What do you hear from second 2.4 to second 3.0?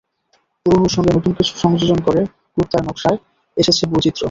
কুর্তার